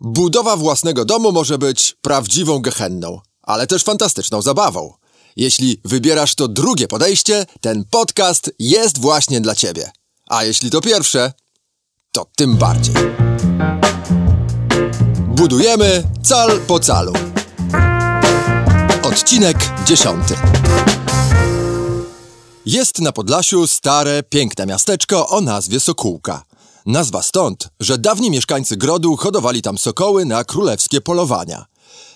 [0.00, 4.92] Budowa własnego domu może być prawdziwą gehenną, ale też fantastyczną zabawą.
[5.36, 9.90] Jeśli wybierasz to drugie podejście, ten podcast jest właśnie dla Ciebie.
[10.28, 11.32] A jeśli to pierwsze,
[12.12, 12.94] to tym bardziej.
[15.28, 17.12] Budujemy cal po calu.
[19.02, 20.34] Odcinek dziesiąty.
[22.66, 26.42] Jest na Podlasiu stare, piękne miasteczko o nazwie Sokółka.
[26.86, 31.66] Nazwa stąd, że dawni mieszkańcy grodu hodowali tam sokoły na królewskie polowania.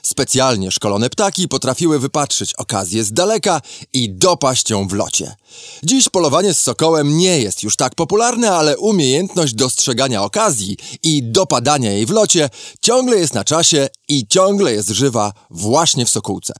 [0.02, 3.60] Specjalnie szkolone ptaki potrafiły wypatrzyć okazję z daleka
[3.92, 5.34] i dopaść ją w locie.
[5.82, 11.92] Dziś polowanie z sokołem nie jest już tak popularne, ale umiejętność dostrzegania okazji i dopadania
[11.92, 16.55] jej w locie ciągle jest na czasie i ciągle jest żywa właśnie w Sokółce.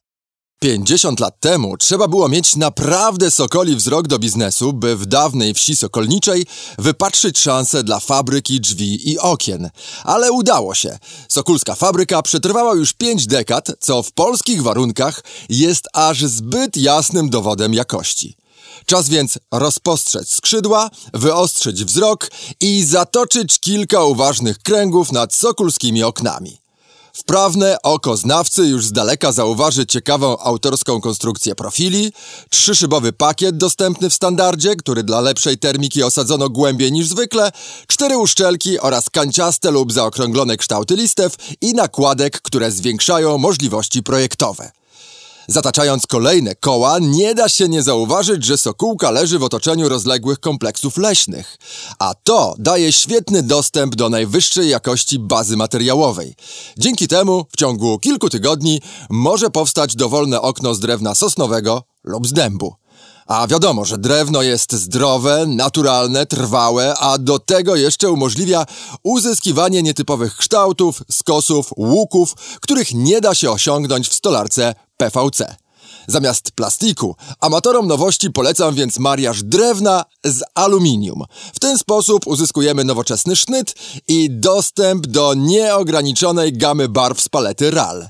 [0.61, 5.77] 50 lat temu trzeba było mieć naprawdę sokoli wzrok do biznesu, by w dawnej wsi
[5.77, 6.47] sokolniczej
[6.79, 9.71] wypatrzyć szansę dla fabryki drzwi i okien.
[10.05, 10.99] Ale udało się.
[11.29, 17.75] Sokulska fabryka przetrwała już 5 dekad, co w polskich warunkach jest aż zbyt jasnym dowodem
[17.75, 18.37] jakości.
[18.87, 26.59] Czas więc rozpostrzeć skrzydła, wyostrzyć wzrok i zatoczyć kilka uważnych kręgów nad sokulskimi oknami.
[27.19, 32.13] Wprawne oko znawcy już z daleka zauważy ciekawą autorską konstrukcję profili,
[32.51, 37.53] trzyszybowy pakiet dostępny w standardzie, który dla lepszej termiki osadzono głębiej niż zwykle,
[37.87, 44.78] cztery uszczelki oraz kanciaste lub zaokrąglone kształty listew i nakładek, które zwiększają możliwości projektowe.
[45.51, 50.97] Zataczając kolejne koła, nie da się nie zauważyć, że Sokółka leży w otoczeniu rozległych kompleksów
[50.97, 51.57] leśnych,
[51.99, 56.35] a to daje świetny dostęp do najwyższej jakości bazy materiałowej.
[56.79, 62.33] Dzięki temu w ciągu kilku tygodni może powstać dowolne okno z drewna sosnowego lub z
[62.33, 62.75] dębu.
[63.27, 68.67] A wiadomo, że drewno jest zdrowe, naturalne, trwałe, a do tego jeszcze umożliwia
[69.03, 75.57] uzyskiwanie nietypowych kształtów, skosów, łuków, których nie da się osiągnąć w stolarce PVC.
[76.07, 81.25] Zamiast plastiku, amatorom nowości polecam więc mariaż drewna z aluminium.
[81.55, 83.75] W ten sposób uzyskujemy nowoczesny sznyt
[84.09, 88.09] i dostęp do nieograniczonej gamy barw z palety RAL.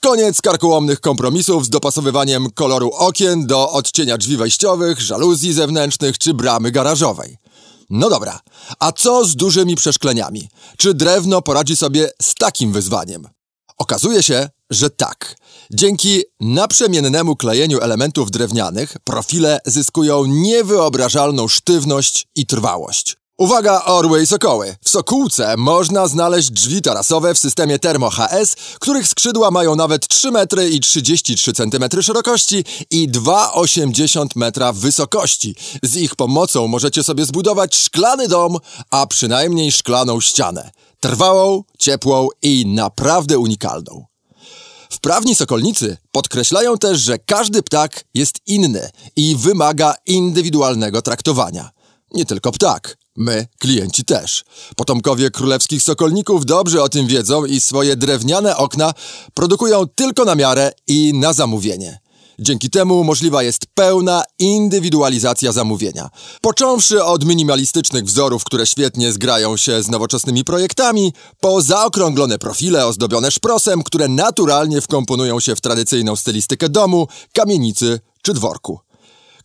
[0.00, 6.70] Koniec karkołomnych kompromisów z dopasowywaniem koloru okien do odcienia drzwi wejściowych, żaluzji zewnętrznych czy bramy
[6.70, 7.36] garażowej.
[7.90, 8.40] No dobra,
[8.78, 10.48] a co z dużymi przeszkleniami?
[10.76, 13.28] Czy drewno poradzi sobie z takim wyzwaniem?
[13.82, 15.36] Okazuje się, że tak.
[15.72, 23.16] Dzięki naprzemiennemu klejeniu elementów drewnianych profile zyskują niewyobrażalną sztywność i trwałość.
[23.42, 24.76] Uwaga, orły i sokoły!
[24.84, 30.30] W Sokółce można znaleźć drzwi tarasowe w systemie Thermo HS, których skrzydła mają nawet 3
[30.30, 35.54] metry i 33 cm szerokości i 2,80 metra wysokości.
[35.82, 38.56] Z ich pomocą możecie sobie zbudować szklany dom,
[38.90, 40.70] a przynajmniej szklaną ścianę.
[41.00, 44.04] Trwałą, ciepłą i naprawdę unikalną.
[44.90, 51.70] Wprawni sokolnicy podkreślają też, że każdy ptak jest inny i wymaga indywidualnego traktowania.
[52.14, 54.44] Nie tylko ptak, my, klienci też.
[54.76, 58.94] Potomkowie królewskich sokolników dobrze o tym wiedzą i swoje drewniane okna
[59.34, 61.98] produkują tylko na miarę i na zamówienie.
[62.38, 66.10] Dzięki temu możliwa jest pełna indywidualizacja zamówienia.
[66.40, 73.30] Począwszy od minimalistycznych wzorów, które świetnie zgrają się z nowoczesnymi projektami, po zaokrąglone profile ozdobione
[73.30, 78.80] szprosem, które naturalnie wkomponują się w tradycyjną stylistykę domu, kamienicy czy dworku.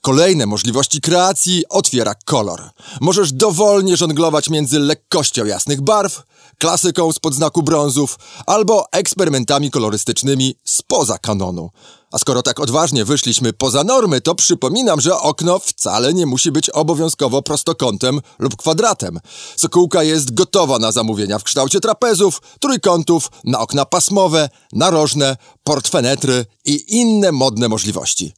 [0.08, 2.70] Kolejne możliwości kreacji otwiera kolor.
[3.02, 6.24] Możesz dowolnie żonglować między lekkością jasnych barw,
[6.58, 11.70] klasyką spod znaku brązów albo eksperymentami kolorystycznymi spoza kanonu.
[12.12, 16.70] A skoro tak odważnie wyszliśmy poza normy, to przypominam, że okno wcale nie musi być
[16.70, 19.20] obowiązkowo prostokątem lub kwadratem.
[19.56, 26.84] Sokółka jest gotowa na zamówienia w kształcie trapezów, trójkątów, na okna pasmowe, narożne, portfenetry i
[26.88, 28.34] inne modne możliwości.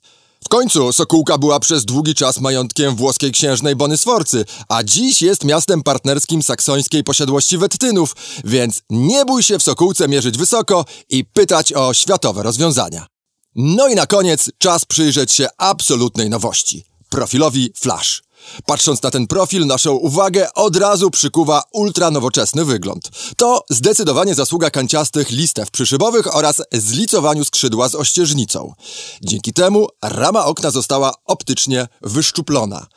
[0.46, 5.44] W końcu Sokółka była przez długi czas majątkiem włoskiej księżnej Bony Sforcy, a dziś jest
[5.44, 11.74] miastem partnerskim saksońskiej posiadłości Wettynów, więc nie bój się w Sokółce mierzyć wysoko i pytać
[11.74, 13.08] o światowe rozwiązania.
[13.56, 18.22] No i na koniec czas przyjrzeć się absolutnej nowości profilowi Flash.
[18.66, 23.10] Patrząc na ten profil, naszą uwagę od razu przykuwa ultra nowoczesny wygląd.
[23.38, 28.74] To zdecydowanie zasługa kanciastych listew przyszybowych oraz zlicowaniu skrzydła z ościeżnicą.
[29.22, 32.88] Dzięki temu rama okna została optycznie wyszczuplona.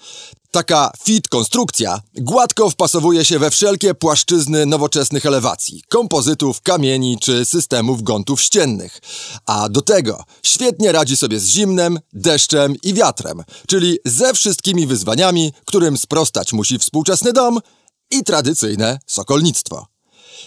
[0.55, 8.03] Taka fit konstrukcja gładko wpasowuje się we wszelkie płaszczyzny nowoczesnych elewacji, kompozytów, kamieni czy systemów
[8.03, 9.01] gątów ściennych.
[9.47, 15.53] A do tego świetnie radzi sobie z zimnem, deszczem i wiatrem, czyli ze wszystkimi wyzwaniami,
[15.65, 17.59] którym sprostać musi współczesny dom
[18.11, 19.92] i tradycyjne sokolnictwo.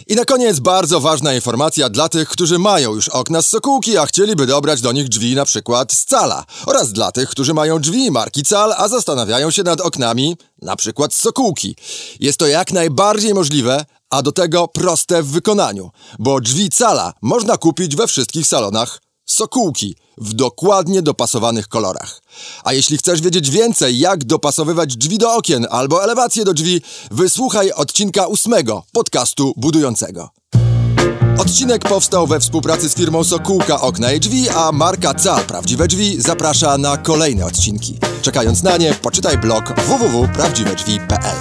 [0.07, 4.06] I na koniec bardzo ważna informacja dla tych, którzy mają już okna z Sokółki, a
[4.06, 6.45] chcieliby dobrać do nich drzwi na przykład z Cala.
[6.65, 11.13] Oraz dla tych, którzy mają drzwi marki Cal, a zastanawiają się nad oknami na przykład
[11.13, 11.75] z Sokółki.
[12.19, 17.57] Jest to jak najbardziej możliwe, a do tego proste w wykonaniu, bo drzwi Cala można
[17.57, 22.22] kupić we wszystkich salonach Sokółki w dokładnie dopasowanych kolorach.
[22.63, 26.81] A jeśli chcesz wiedzieć więcej, jak dopasowywać drzwi do okien albo elewacje do drzwi,
[27.12, 30.30] wysłuchaj odcinka ósmego podcastu budującego.
[31.38, 36.22] Odcinek powstał we współpracy z firmą Sokółka Okna i Drzwi, a marka CAL Prawdziwe Drzwi
[36.22, 38.00] zaprasza na kolejne odcinki.
[38.22, 41.36] Czekając na nie, poczytaj blog www.prawdziwedrzwi.pl